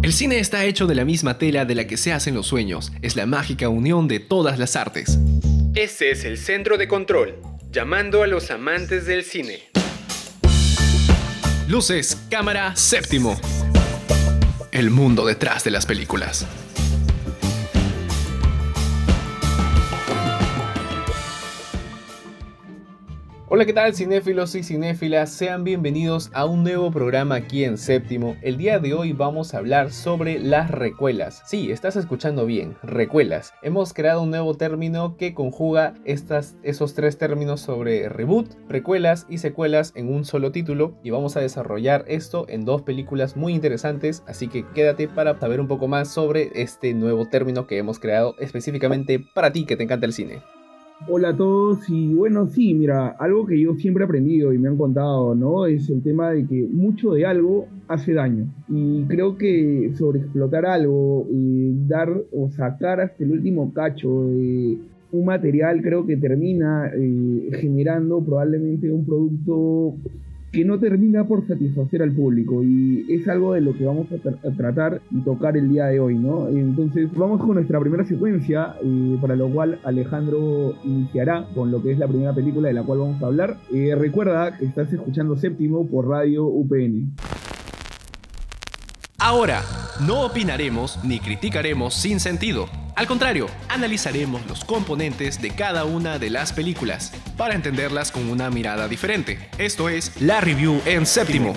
[0.00, 2.92] El cine está hecho de la misma tela de la que se hacen los sueños,
[3.02, 5.18] es la mágica unión de todas las artes.
[5.74, 7.34] Ese es el centro de control,
[7.72, 9.58] llamando a los amantes del cine.
[11.66, 13.38] Luces, cámara, séptimo.
[14.70, 16.46] El mundo detrás de las películas.
[23.58, 25.32] Hola, ¿qué tal cinéfilos y cinéfilas?
[25.32, 28.36] Sean bienvenidos a un nuevo programa aquí en Séptimo.
[28.40, 31.42] El día de hoy vamos a hablar sobre las recuelas.
[31.44, 33.52] Sí, estás escuchando bien, recuelas.
[33.62, 39.38] Hemos creado un nuevo término que conjuga estas, esos tres términos sobre reboot, precuelas y
[39.38, 44.22] secuelas en un solo título y vamos a desarrollar esto en dos películas muy interesantes,
[44.28, 48.36] así que quédate para saber un poco más sobre este nuevo término que hemos creado
[48.38, 50.57] específicamente para ti que te encanta el cine.
[51.06, 54.68] Hola a todos y bueno, sí, mira, algo que yo siempre he aprendido y me
[54.68, 55.66] han contado, ¿no?
[55.66, 58.46] Es el tema de que mucho de algo hace daño.
[58.68, 64.78] Y creo que sobreexplotar algo y dar o sacar hasta el último cacho de
[65.12, 69.94] un material creo que termina eh, generando probablemente un producto
[70.52, 74.50] que no termina por satisfacer al público y es algo de lo que vamos a,
[74.56, 76.48] tratar y tocar el día de hoy, ¿no?
[76.48, 81.92] Entonces vamos con nuestra primera secuencia, eh, para lo cual Alejandro iniciará con lo que
[81.92, 83.58] es la primera película de la cual vamos a hablar.
[83.72, 87.12] Eh, recuerda que estás escuchando Séptimo por Radio UPN.
[89.18, 89.62] Ahora,
[90.06, 92.66] no opinaremos ni criticaremos sin sentido.
[92.98, 98.50] Al contrario, analizaremos los componentes de cada una de las películas para entenderlas con una
[98.50, 99.38] mirada diferente.
[99.56, 101.54] Esto es la review en séptimo.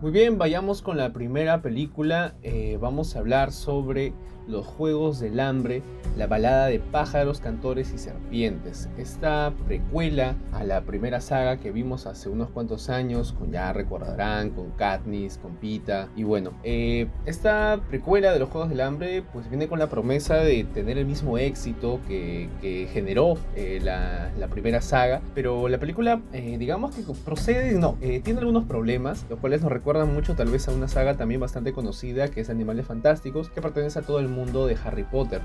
[0.00, 2.36] Muy bien, vayamos con la primera película.
[2.44, 4.12] Eh, vamos a hablar sobre
[4.48, 5.82] los Juegos del Hambre,
[6.16, 8.88] la balada de pájaros, cantores y serpientes.
[8.96, 14.50] Esta precuela a la primera saga que vimos hace unos cuantos años, con ya recordarán,
[14.50, 16.08] con Katniss, con Pita.
[16.16, 20.36] Y bueno, eh, esta precuela de los Juegos del Hambre pues viene con la promesa
[20.36, 22.48] de tener el mismo éxito que,
[22.92, 25.20] generó eh, la, primera saga.
[25.34, 30.12] Pero la película, eh, digamos que procede, no, tiene algunos problemas, los cuales nos recuerdan
[30.12, 33.98] mucho tal vez a una saga también bastante conocida que es Animales Fantásticos, que pertenece
[33.98, 35.40] a todo el mundo mundo de Harry Potter.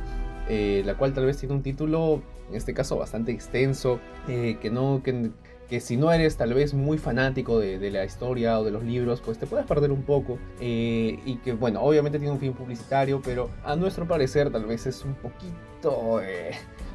[0.49, 4.69] Eh, la cual tal vez tiene un título, en este caso bastante extenso, eh, que
[4.69, 5.31] no, que,
[5.69, 9.21] que, si no eres tal vez muy fanático de, la historia o de los libros,
[9.21, 10.37] pues te puedes perder un poco.
[10.59, 14.85] Eh, y que bueno, obviamente tiene un fin publicitario, pero a nuestro parecer tal vez
[14.85, 16.19] es un poquito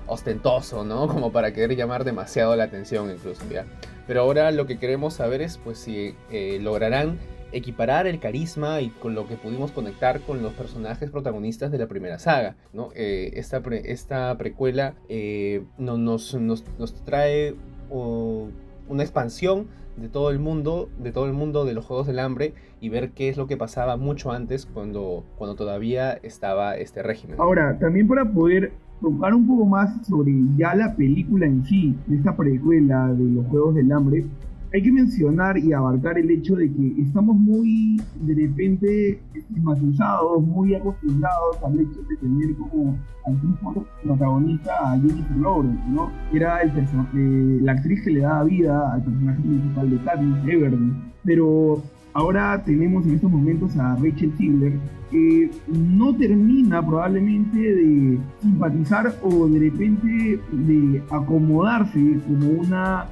[0.07, 1.09] ostentoso, ¿no?
[1.09, 3.65] Como para querer llamar demasiado la atención incluso, ¿ya?
[4.07, 6.15] Pero ahora lo que queremos saber es pues si
[6.61, 7.19] lograrán
[7.53, 11.87] equiparar el carisma y con lo que pudimos conectar con los personajes protagonistas de la
[11.87, 12.57] primera saga.
[12.73, 12.91] ¿no?
[12.95, 16.65] Eh, esta, esta precuela eh, nos, nos,
[17.05, 17.55] trae
[17.91, 19.67] una expansión
[19.97, 23.11] de todo el mundo, de todo el mundo de los Juegos del Hambre y ver
[23.11, 27.41] qué es lo que pasaba mucho antes cuando, cuando todavía estaba este régimen.
[27.41, 32.37] Ahora, también para poder tocar un poco más sobre ya la película en sí, esta
[32.37, 34.25] precuela de los Juegos del Hambre,
[34.73, 40.75] hay que mencionar y abarcar el hecho de que estamos muy, de repente, estigmatizados, muy
[40.75, 42.97] acostumbrados al hecho de tener como
[43.27, 46.11] al protagonista a Jennifer Lawrence, ¿no?
[46.33, 51.13] Era el eh, la actriz que le daba vida al personaje principal de Katniss Everdeen.
[51.25, 54.73] Pero ahora tenemos en estos momentos a Rachel Ziegler,
[55.11, 63.07] que no termina probablemente de simpatizar o de repente de acomodarse como una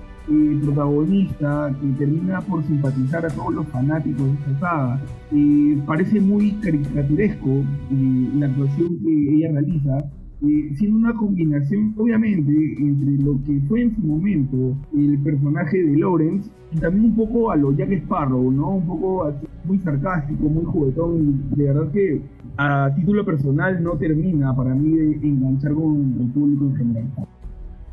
[0.63, 5.01] protagonista que termina por simpatizar a todos los fanáticos de esta saga.
[5.87, 9.99] parece muy caricaturesco eh, la actuación que ella realiza,
[10.43, 15.97] eh, siendo una combinación, obviamente, entre lo que fue en su momento el personaje de
[15.97, 18.77] Lawrence y también un poco a lo Jack Sparrow, ¿no?
[18.77, 19.33] Un poco
[19.65, 21.51] muy sarcástico, muy juguetón.
[21.57, 22.21] De verdad que
[22.59, 27.29] a título personal no termina para mí de enganchar con el público en general.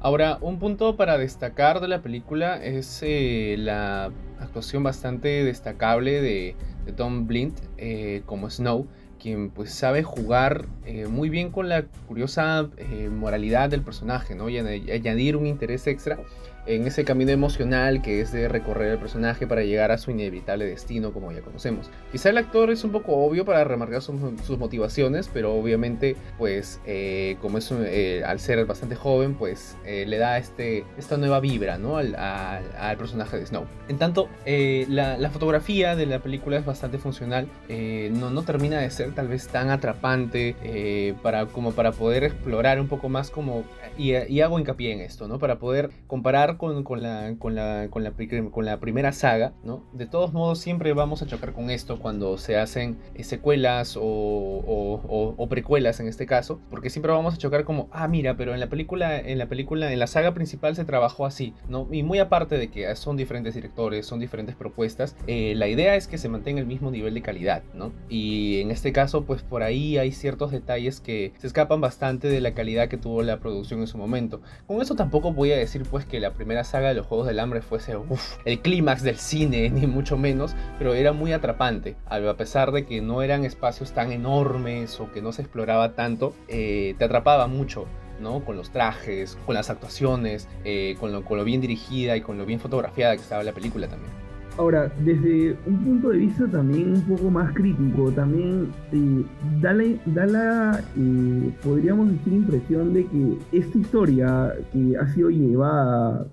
[0.03, 6.55] Ahora, un punto para destacar de la película es eh, la actuación bastante destacable de,
[6.97, 8.85] Tom Blint eh, como Snow,
[9.17, 12.69] quien pues sabe jugar eh, muy bien con la curiosa
[13.11, 14.49] moralidad del personaje, ¿no?
[14.49, 16.19] Y añadir un interés extra
[16.65, 20.65] en ese camino emocional que es de recorrer el personaje para llegar a su inevitable
[20.65, 21.89] destino como ya conocemos.
[22.11, 24.13] Quizá el actor es un poco obvio para remarcar sus,
[24.57, 30.17] motivaciones, pero obviamente pues eh, como es eh, al ser bastante joven pues eh, le
[30.17, 31.97] da este, esta nueva vibra ¿no?
[31.97, 33.65] al, personaje de Snow.
[33.89, 39.13] En tanto la, fotografía de la película es bastante funcional, no, no termina de ser
[39.13, 43.63] tal vez tan atrapante para, como para poder explorar un poco más como
[43.97, 45.39] y, y hago hincapié en esto, ¿no?
[45.39, 48.13] Para poder comparar con, con, la, con, la, con, la,
[48.51, 49.83] con la primera saga, ¿no?
[49.93, 54.03] De todos modos, siempre vamos a chocar con esto cuando se hacen eh, secuelas o,
[54.03, 58.53] o, o, precuelas en este caso, porque siempre vamos a chocar como, ah, mira, pero
[58.53, 61.87] en la película, en la película, en la saga principal se trabajó así, ¿no?
[61.91, 66.07] Y muy aparte de que son diferentes directores, son diferentes propuestas, eh, la idea es
[66.07, 67.91] que se mantenga el mismo nivel de calidad, ¿no?
[68.09, 72.41] Y en este caso, pues por ahí hay ciertos detalles que se escapan bastante de
[72.41, 74.41] la calidad que tuvo la producción en su momento.
[74.67, 77.39] Con eso tampoco voy a decir pues que la primera saga de los Juegos del
[77.39, 77.95] Hambre fuese
[78.43, 83.01] el clímax del cine, ni mucho menos, pero era muy atrapante, a pesar de que
[83.01, 87.85] no eran espacios tan enormes o que no se exploraba tanto, eh, te atrapaba mucho.
[88.19, 88.45] ¿no?
[88.45, 92.37] Con los trajes, con las actuaciones, eh, con, lo, con lo bien dirigida y con
[92.37, 94.22] lo bien fotografiada que estaba la película también.
[94.57, 99.25] Ahora, desde un punto de vista también un poco más crítico, también eh,
[99.61, 106.27] da la, eh, podríamos decir, impresión de que esta historia que ha sido llevada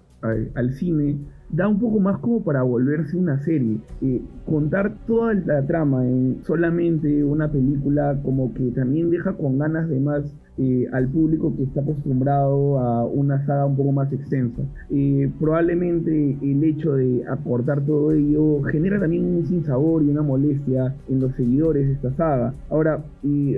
[0.54, 1.16] al cine
[1.52, 3.78] da un poco más como para volverse una serie.
[4.02, 9.88] Eh, contar toda la trama en solamente una película como que también deja con ganas
[9.88, 10.22] de más
[10.58, 14.62] eh, al público que está acostumbrado a una saga un poco más extensa.
[14.90, 20.94] Eh, probablemente el hecho de aportar todo ello genera también un sinsabor y una molestia
[21.08, 22.54] en los seguidores de esta saga.
[22.68, 23.02] Ahora,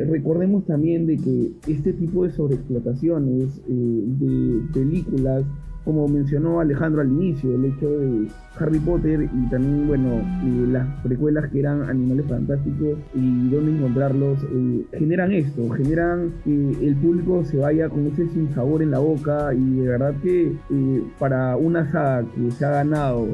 [0.06, 5.44] recordemos también de que este tipo de sobreexplotaciones de películas
[5.84, 10.10] como mencionó Alejandro al inicio, el hecho de Harry Potter y también, bueno,
[10.44, 16.70] eh, las precuelas que eran animales fantásticos y dónde encontrarlos, eh, generan esto, generan que
[16.86, 21.02] el público se vaya con ese sinsabor en la boca y de verdad que eh,
[21.18, 23.28] para una saga que se ha ganado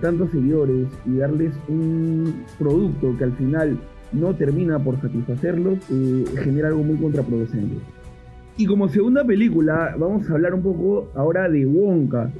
[0.00, 3.78] tantos seguidores y darles un producto que al final
[4.12, 5.78] no termina por satisfacerlos,
[6.36, 7.76] genera algo muy contraproducente.
[8.56, 12.30] Y como segunda película, vamos a hablar un poco ahora de Wonka.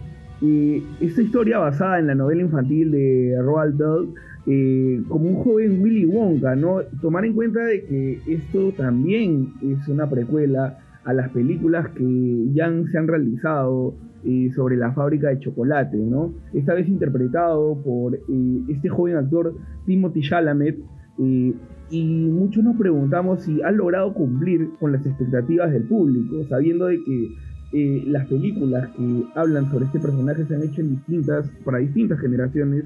[1.00, 4.08] esta historia basada en la novela infantil de Roald Dahl,
[4.46, 6.80] eh, como un joven Willy Wonka, ¿no?
[7.00, 12.70] Tomar en cuenta de que esto también es una precuela a las películas que ya
[12.90, 13.94] se han realizado
[14.24, 16.34] eh, sobre la fábrica de chocolate, ¿no?
[16.52, 18.20] Esta vez interpretado por eh,
[18.68, 19.54] este joven actor
[19.86, 20.78] Timothy Chalamet,
[21.18, 27.02] y muchos nos preguntamos si ha logrado cumplir con las expectativas del público, sabiendo de
[27.04, 27.32] que
[27.74, 32.84] eh, las películas que hablan sobre este personaje se han hecho distintas, para distintas generaciones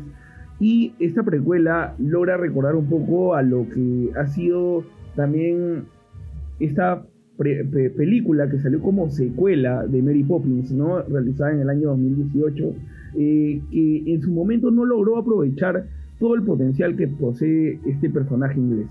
[0.61, 4.85] y esta precuela logra recordar un poco a lo que ha sido
[5.17, 5.87] también
[6.61, 7.05] esta
[7.37, 11.03] película que salió como secuela de Mary Poppins, ¿no?
[11.03, 12.75] realizada en el año 2018,
[13.19, 15.89] eh, que en su momento no logró aprovechar
[16.19, 18.89] todo el potencial que posee este personaje inglés.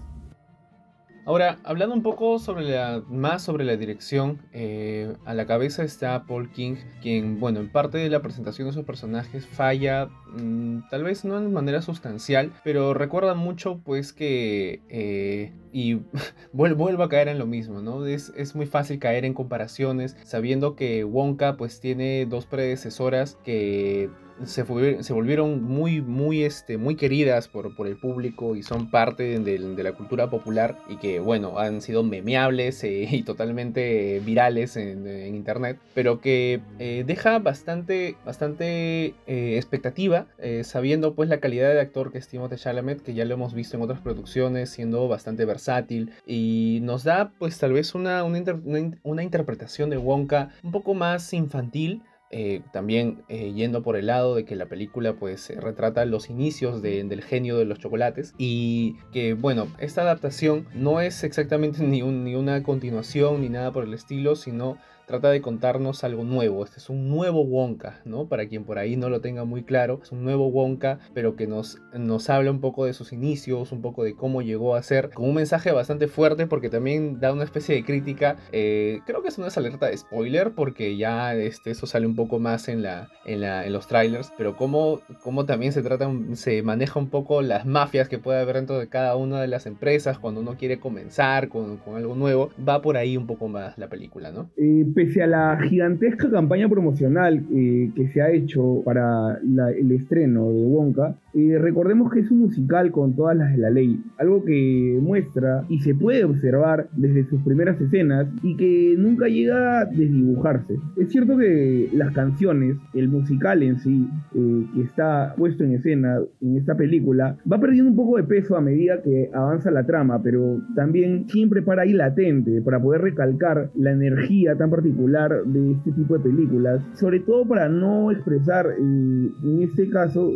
[1.27, 6.23] Ahora, hablando un poco sobre la, más sobre la dirección, eh, a la cabeza está
[6.27, 10.07] Paul King, quien, bueno, en parte de la presentación de sus personajes falla,
[10.37, 16.01] mm, tal vez no de manera sustancial, pero recuerda mucho, pues, que, eh, y
[16.53, 18.05] vuelvo a caer en lo mismo, ¿no?
[18.05, 24.11] Es, es muy fácil caer en comparaciones, sabiendo que Wonka, pues, tiene dos predecesoras que
[24.43, 29.59] se, volvieron muy, muy, este, muy queridas por, por el público y son parte de,
[29.59, 35.05] la cultura popular y que, bueno, han sido memeables eh, y totalmente virales en,
[35.35, 40.27] internet, pero que eh, deja bastante, bastante eh, expectativa,
[40.63, 43.77] sabiendo pues la calidad de actor que es Timothée Chalamet, que ya lo hemos visto
[43.77, 49.89] en otras producciones, siendo bastante versátil y nos da pues tal vez una, una interpretación
[49.89, 52.01] de Wonka un poco más infantil,
[52.37, 56.81] eh, también eh, yendo por el lado de que la película pues retrata los inicios
[56.81, 62.61] del genio de los chocolates y que bueno, esta adaptación no es exactamente ni una
[62.61, 66.63] continuación ni nada por el estilo, sino trata de contarnos algo nuevo.
[66.63, 68.27] Este es un nuevo Wonka, ¿no?
[68.27, 71.47] Para quien por ahí no lo tenga muy claro, es un nuevo Wonka, pero que
[71.47, 75.09] nos, nos habla un poco de sus inicios, un poco de cómo llegó a ser,
[75.11, 78.37] con un mensaje bastante fuerte porque también da una especie de crítica.
[78.51, 82.39] Eh, creo que es una alerta de spoiler porque ya este, eso sale un poco
[82.39, 86.61] más en, la, en, la, en los trailers, pero cómo, cómo también se trata, se
[86.63, 90.19] maneja un poco las mafias que puede haber dentro de cada una de las empresas
[90.19, 93.87] cuando uno quiere comenzar con, con algo nuevo, va por ahí un poco más la
[93.87, 94.49] película, ¿no?
[94.57, 100.49] Eh, pese a la gigantesca campaña promocional eh, que se ha hecho para el estreno
[100.49, 104.45] de Wonka, eh, recordemos que es un musical con todas las de la ley, algo
[104.45, 109.85] que muestra y se puede observar desde sus primeras escenas y que nunca llega a
[109.85, 110.77] desdibujarse.
[110.95, 116.19] Es cierto que las canciones, el musical en sí, eh, que está puesto en escena
[116.39, 120.21] en esta película, va perdiendo un poco de peso a medida que avanza la trama,
[120.23, 125.91] pero también siempre para ahí latente, para poder recalcar la energía tan particular de este
[125.91, 130.31] tipo de películas, sobre todo para no expresar, eh, en este caso,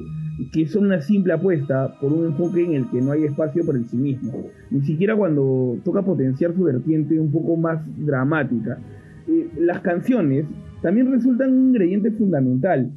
[0.51, 3.77] que son una simple apuesta por un enfoque en el que no hay espacio para
[3.77, 4.31] el sí mismo,
[4.69, 8.77] ni siquiera cuando toca potenciar su vertiente un poco más dramática.
[9.27, 10.45] Eh, las canciones
[10.81, 12.89] también resultan un ingrediente fundamental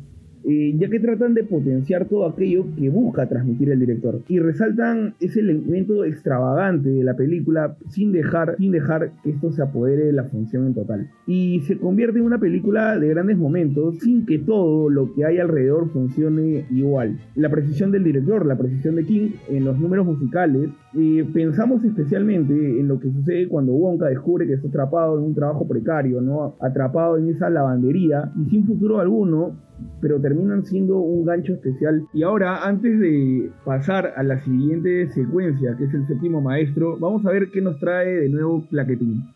[0.45, 5.15] eh, ya que tratan de potenciar todo aquello que busca transmitir el director y resaltan
[5.21, 10.13] ese elemento extravagante de la película sin dejar, sin dejar que esto se apodere de
[10.13, 11.11] la función en total.
[11.27, 15.39] Y se convierte en una película de grandes momentos sin que todo lo que hay
[15.39, 17.19] alrededor funcione igual.
[17.35, 22.53] La precisión del director, la precisión de King en los números musicales, eh, pensamos especialmente
[22.53, 26.57] en lo que sucede cuando Wonka descubre que está atrapado en un trabajo precario, ¿no?
[26.61, 29.57] atrapado en esa lavandería y sin futuro alguno
[30.01, 32.09] pero terminan siendo un gancho especial.
[32.15, 37.25] Y ahora, antes de pasar a la siguiente secuencia, que es el séptimo maestro, vamos
[37.27, 39.31] a ver qué nos trae de nuevo Plaquetín.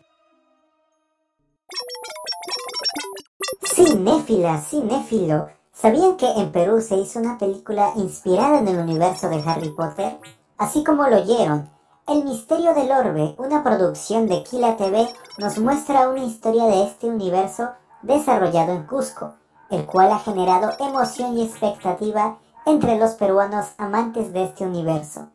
[3.63, 5.49] Cinéfila, cinéfilo.
[5.71, 10.15] ¿Sabían que en Perú se hizo una película inspirada en el universo de Harry Potter?
[10.57, 11.69] Así como lo oyeron,
[12.09, 17.11] El Misterio del Orbe, una producción de Kila TV, nos muestra una historia de este
[17.11, 17.69] universo
[18.03, 19.35] desarrollado en Cusco
[19.71, 25.29] el cual ha generado emoción y expectativa entre los peruanos amantes de este universo.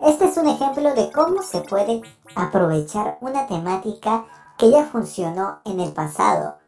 [0.00, 2.02] Este es un ejemplo de cómo se puede
[2.34, 4.26] aprovechar una temática
[4.58, 6.58] que ya funcionó en el pasado,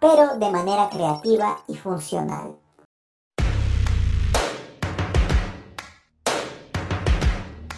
[0.00, 2.56] pero de manera creativa y funcional.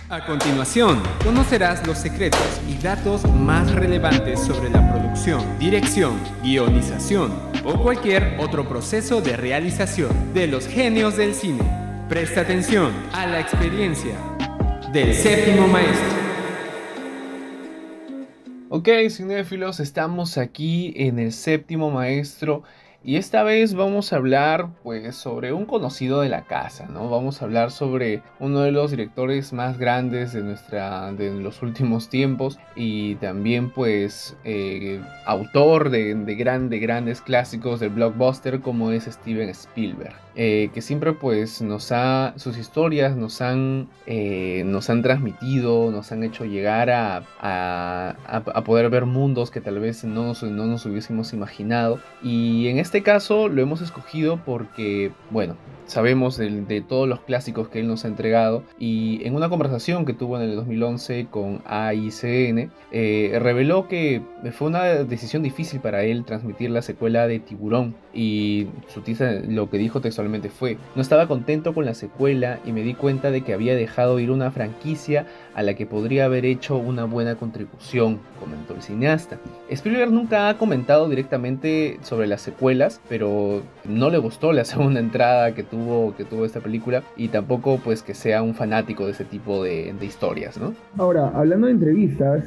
[0.08, 7.82] A continuación, conocerás los secretos y datos más relevantes sobre la producción, dirección, guionización o
[7.82, 11.62] cualquier otro proceso de realización de los genios del cine.
[12.08, 14.16] Presta atención a la experiencia
[14.92, 16.24] del séptimo maestro.
[18.68, 22.64] Ok, cinéfilos, estamos aquí en el séptimo maestro
[23.04, 27.10] y esta vez vamos a hablar pues sobre un conocido de la casa, ¿no?
[27.10, 32.08] Vamos a hablar sobre uno de los directores más grandes de nuestra de los últimos
[32.08, 39.50] tiempos y también pues eh, autor de, de grandes clásicos del blockbuster como es Steven
[39.50, 40.24] Spielberg.
[40.36, 46.10] Eh, que siempre pues nos ha, sus historias nos han, eh, nos han transmitido, nos
[46.10, 51.32] han hecho llegar a, a, poder ver mundos que tal vez no no nos hubiésemos
[51.32, 52.00] imaginado.
[52.20, 57.80] Y en este caso lo hemos escogido porque, bueno, sabemos de, todos los clásicos que
[57.80, 62.70] él nos ha entregado y en una conversación que tuvo en el 2011 con AICN
[62.90, 64.22] eh, reveló que
[64.52, 69.02] fue una decisión difícil para él transmitir la secuela de Tiburón y su
[69.48, 73.30] lo que dijo textualmente fue no estaba contento con la secuela y me di cuenta
[73.30, 77.36] de que había dejado ir una franquicia a la que podría haber hecho una buena
[77.36, 79.38] contribución comentó el cineasta.
[79.70, 82.42] Spielberg nunca ha comentado directamente sobre las
[83.08, 87.78] pero no le gustó la segunda entrada que tuvo, que tuvo esta película y tampoco
[87.82, 90.74] pues que sea un fanático de ese tipo de, historias, ¿no?
[90.98, 92.44] Ahora, hablando de entrevistas,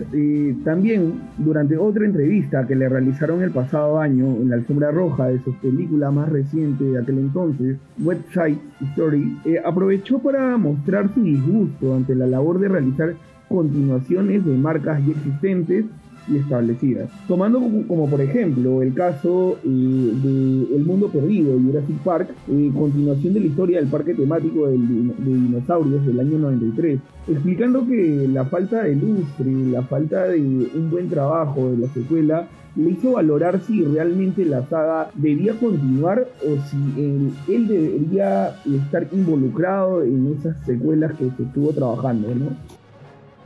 [0.64, 5.40] también durante otra entrevista que le realizaron el pasado año en la alfombra roja de
[5.40, 8.60] su película más reciente de aquel entonces, Website
[8.92, 13.16] Story, eh, aprovechó para mostrar su disgusto ante la labor de realizar
[13.50, 15.86] continuaciones de marcas ya existentes
[16.28, 17.10] y establecidas.
[17.28, 23.34] Tomando como, por ejemplo el caso eh, de El Mundo Perdido, Jurassic Park, eh, continuación
[23.34, 28.84] de la historia del parque temático de, dinosaurios del año 93, explicando que la falta
[28.84, 33.84] de lustre, la falta de un buen trabajo de la secuela, le hizo valorar si
[33.84, 41.14] realmente la saga debía continuar o si él, él debería estar involucrado en esas secuelas
[41.14, 42.77] que se estuvo trabajando, ¿no?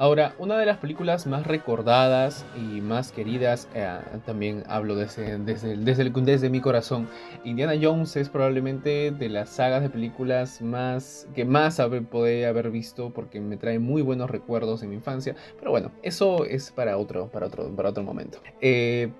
[0.01, 5.75] Ahora, una de las películas más recordadas y más queridas, eh, también hablo desde, desde,
[5.75, 7.07] desde, mi corazón,
[7.43, 12.71] Indiana Jones es probablemente de las sagas de películas más que más haber, poder haber
[12.71, 16.97] visto porque me trae muy buenos recuerdos en mi infancia, pero bueno, eso es para
[16.97, 18.39] otro, para otro, para otro momento.
[18.59, 19.11] Eh,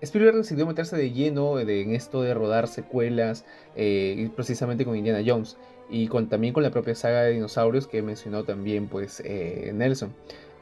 [0.00, 3.44] Spielberg decidió meterse de lleno en esto de rodar secuelas,
[3.76, 5.58] eh, precisamente con Indiana Jones
[5.90, 10.12] y también con la propia saga de dinosaurios que mencionó también pues eh, Nelson.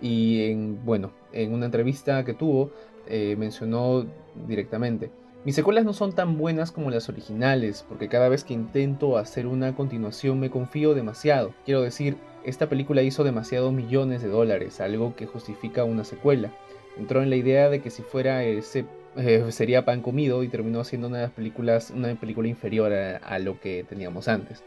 [0.01, 2.71] Y en, bueno, en una entrevista que tuvo
[3.07, 4.07] eh, mencionó
[4.47, 5.11] directamente,
[5.45, 9.47] mis secuelas no son tan buenas como las originales, porque cada vez que intento hacer
[9.47, 11.55] una continuación me confío demasiado.
[11.65, 16.53] Quiero decir, esta película hizo demasiados millones de dólares, algo que justifica una secuela.
[16.97, 18.85] Entró en la idea de que si fuera ese
[19.17, 23.39] eh, sería pan comido y terminó siendo una de las películas, una película inferior a,
[23.39, 24.63] lo que teníamos antes.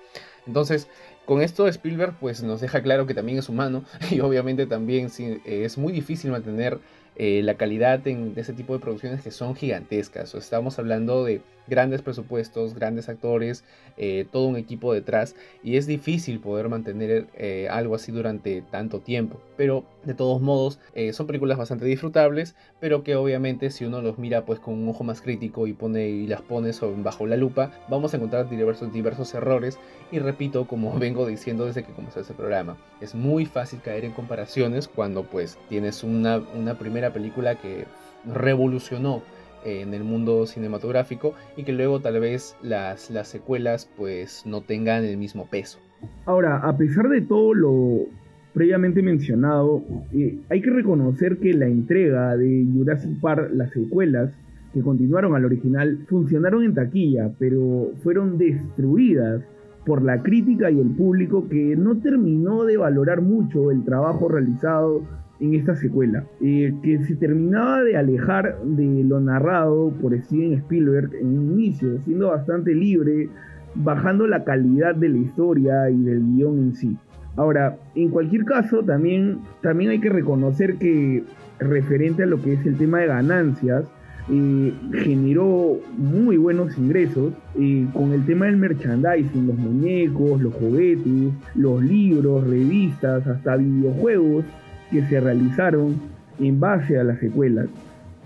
[0.47, 0.87] Entonces,
[1.25, 5.09] con esto Spielberg pues nos deja claro que también es humano y obviamente también
[5.45, 6.79] es muy difícil mantener
[7.15, 10.33] eh, la calidad de ese tipo de producciones que son gigantescas.
[10.33, 13.63] estamos hablando de grandes presupuestos, grandes actores,
[13.97, 18.99] eh, todo un equipo detrás y es difícil poder mantener eh, algo así durante tanto
[18.99, 19.41] tiempo.
[19.57, 20.79] Pero de todos modos
[21.13, 25.03] son películas bastante disfrutables, pero que obviamente si uno los mira pues con un ojo
[25.03, 29.33] más crítico y pone y las pone bajo la lupa, vamos a encontrar diversos, diversos
[29.33, 29.77] errores
[30.11, 34.11] y repito como vengo diciendo desde que comenzó este programa, es muy fácil caer en
[34.11, 37.85] comparaciones cuando pues tienes una, una primera película que
[38.25, 39.23] revolucionó
[39.65, 45.03] en el mundo cinematográfico y que luego tal vez las, las secuelas pues no tengan
[45.03, 45.79] el mismo peso.
[46.25, 48.05] Ahora, a pesar de todo lo
[48.53, 54.31] previamente mencionado, eh, hay que reconocer que la entrega de Jurassic Park, las secuelas,
[54.73, 59.41] que continuaron al original, funcionaron en taquilla, pero fueron destruidas
[59.85, 65.01] por la crítica y el público que no terminó de valorar mucho el trabajo realizado
[65.41, 71.15] en esta secuela, eh, que se terminaba de alejar de lo narrado por Steven Spielberg
[71.15, 73.27] en un inicio, siendo bastante libre,
[73.73, 76.97] bajando la calidad de la historia y del guion en sí.
[77.37, 81.23] Ahora, en cualquier caso, también, también hay que reconocer que
[81.59, 83.85] referente a lo que es el tema de ganancias,
[84.29, 91.33] eh, generó muy buenos ingresos eh, con el tema del merchandising, los muñecos, los juguetes,
[91.55, 94.45] los libros, revistas, hasta videojuegos
[94.91, 95.95] que se realizaron
[96.39, 97.67] en base a las secuelas.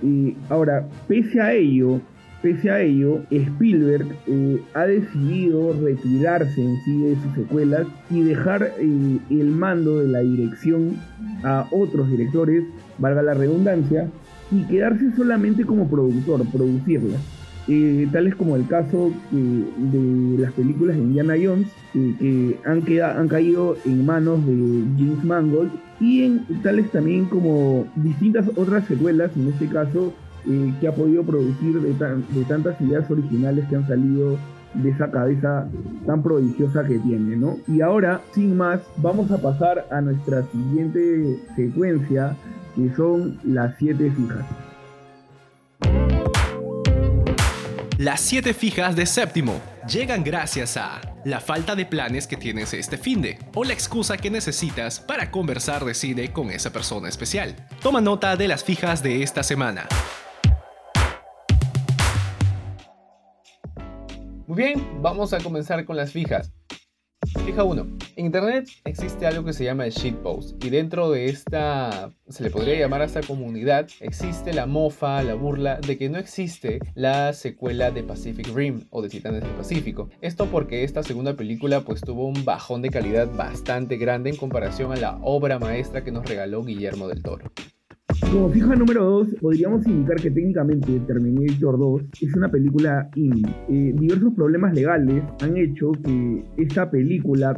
[0.01, 2.01] y ahora, pese a ello,
[2.41, 8.71] pese a ello, Spielberg eh, ha decidido retirarse en sí de sus secuelas y dejar
[8.77, 10.97] eh, el mando de la dirección
[11.43, 12.63] a otros directores,
[12.99, 14.09] valga la redundancia,
[14.51, 17.19] y quedarse solamente como productor, producirlas.
[17.67, 22.83] Eh, tales como el caso de las películas de Indiana Jones, que han,
[23.17, 29.31] han caído en manos de James Mangold, y en tales también como distintas otras secuelas,
[29.35, 30.13] en este caso,
[30.47, 34.37] eh, que ha podido producir de, de tantas ideas originales que han salido
[34.75, 35.67] de esa cabeza
[36.05, 37.57] tan prodigiosa que tiene, ¿no?
[37.67, 42.35] Y ahora, sin más, vamos a pasar a nuestra siguiente secuencia,
[42.75, 44.45] que son las siete fijas.
[47.97, 52.97] Las siete fijas de séptimo llegan gracias a la falta de planes que tienes este
[52.97, 57.55] fin de o la excusa que necesitas para conversar de cine con esa persona especial.
[57.81, 59.87] Toma nota de las fijas de esta semana.
[64.45, 66.51] Muy bien, vamos a comenzar con las fijas.
[67.45, 67.97] Fija 1.
[68.17, 72.49] En Internet existe algo que se llama el shitpost y dentro de esta, se le
[72.49, 77.33] podría llamar a esta comunidad, existe la mofa, la burla de que no existe la
[77.33, 80.09] secuela de Pacific Rim o de Titanes del Pacífico.
[80.21, 84.93] Esto porque esta segunda película pues tuvo un bajón de calidad bastante grande en comparación
[84.93, 87.51] a la obra maestra que nos regaló Guillermo del Toro.
[88.31, 93.45] Como fija número 2, podríamos indicar que técnicamente Terminator 2 es una película indie.
[93.69, 97.57] Eh, diversos problemas legales han hecho que esta película,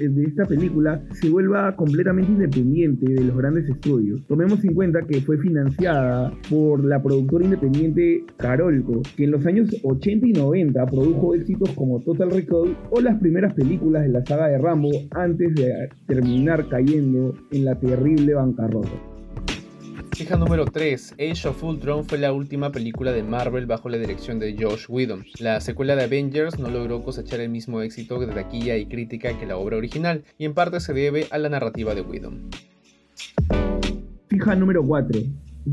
[0.00, 4.26] eh, de esta película se vuelva completamente independiente de los grandes estudios.
[4.26, 9.70] Tomemos en cuenta que fue financiada por la productora independiente Carolco, que en los años
[9.82, 14.48] 80 y 90 produjo éxitos como Total Recall o las primeras películas de la saga
[14.48, 19.15] de Rambo antes de terminar cayendo en la terrible bancarrota.
[20.16, 21.16] Fija número 3.
[21.18, 25.26] Age of Ultron fue la última película de Marvel bajo la dirección de Josh Whedon.
[25.40, 29.44] La secuela de Avengers no logró cosechar el mismo éxito de taquilla y crítica que
[29.44, 32.48] la obra original, y en parte se debe a la narrativa de Whedon.
[34.28, 35.20] Fija número 4.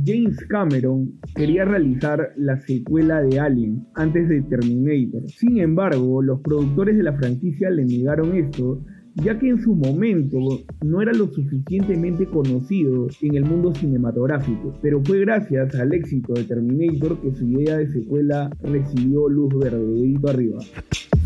[0.05, 5.21] James Cameron quería realizar la secuela de Alien antes de Terminator.
[5.29, 8.81] Sin embargo, los productores de la franquicia le negaron esto
[9.15, 10.37] ya que en su momento
[10.83, 16.43] no era lo suficientemente conocido en el mundo cinematográfico, pero fue gracias al éxito de
[16.43, 20.59] Terminator que su idea de secuela recibió luz verde, dedito arriba.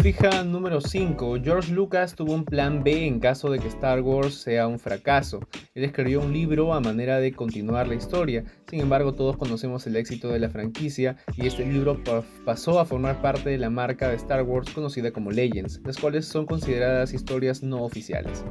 [0.07, 1.35] Fija número 5.
[1.43, 5.41] George Lucas tuvo un plan B en caso de que Star Wars sea un fracaso.
[5.75, 8.45] Él escribió un libro a manera de continuar la historia.
[8.69, 12.01] Sin embargo, todos conocemos el éxito de la franquicia y este libro
[12.45, 16.25] pasó a formar parte de la marca de Star Wars conocida como Legends, las cuales
[16.25, 18.45] son consideradas historias no oficiales.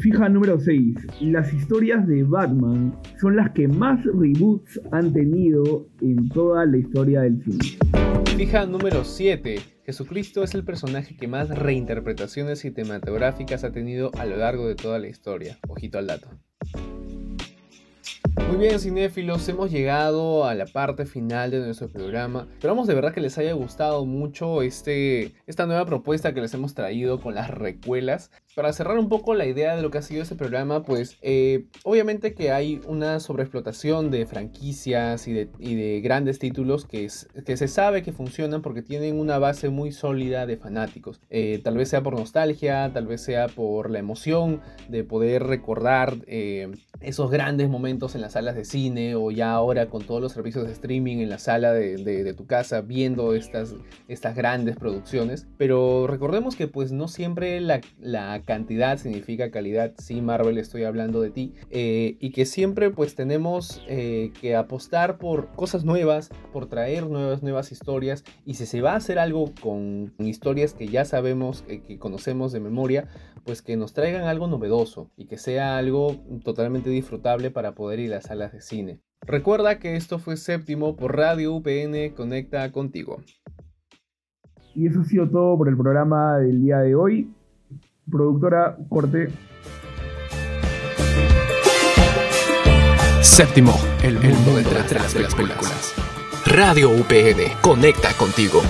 [0.00, 0.94] Fija número 6.
[1.22, 7.22] Las historias de Batman son las que más reboots han tenido en toda la historia
[7.22, 8.21] del cine.
[8.36, 9.60] Fija número 7.
[9.84, 14.98] Jesucristo es el personaje que más reinterpretaciones cinematográficas ha tenido a lo largo de toda
[14.98, 15.58] la historia.
[15.68, 16.28] Ojito al dato.
[18.48, 22.48] Muy bien, cinéfilos, hemos llegado a la parte final de nuestro programa.
[22.52, 26.74] Esperamos de verdad que les haya gustado mucho este, esta nueva propuesta que les hemos
[26.74, 28.30] traído con las recuelas.
[28.54, 31.64] Para cerrar un poco la idea de lo que ha sido este programa, pues eh,
[31.84, 38.12] obviamente que hay una sobreexplotación de franquicias y de, grandes títulos que, se sabe que
[38.12, 41.20] funcionan porque tienen una base muy sólida de fanáticos.
[41.30, 46.16] Eh, tal vez sea por nostalgia, tal vez sea por la emoción de poder recordar
[46.26, 50.32] eh, esos grandes momentos en las salas de cine o ya ahora con todos los
[50.32, 53.74] servicios de streaming en la sala de, tu casa viendo estas,
[54.08, 55.46] estas grandes producciones.
[55.58, 59.92] Pero recordemos que pues no siempre la, la cantidad significa calidad.
[59.98, 61.54] Sí, Marvel, estoy hablando de ti.
[61.70, 67.42] Eh, y que siempre pues tenemos eh, que apostar por cosas nuevas, por traer nuevas,
[67.42, 68.24] nuevas historias.
[68.44, 72.60] Y si se va a hacer algo con historias que ya sabemos, que conocemos de
[72.60, 73.08] memoria,
[73.44, 78.12] pues que nos traigan algo novedoso y que sea algo totalmente disfrutable para poder ir
[78.12, 79.00] a las salas de cine.
[79.24, 83.20] Recuerda que esto fue séptimo por Radio UPN Conecta contigo.
[84.74, 87.30] Y eso ha sido todo por el programa del día de hoy.
[88.12, 89.30] Productora, corte.
[93.22, 93.72] Séptimo,
[94.02, 95.94] el mundo, detrás, de las películas.
[96.44, 98.60] Radio UPN, conecta contigo.